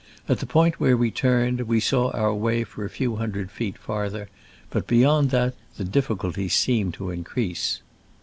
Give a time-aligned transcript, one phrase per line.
[0.27, 3.77] At the point where we turned we saw our way for a few hundred feet
[3.77, 4.29] farther,
[4.71, 7.83] but beyond that the difficulties seemed to increase."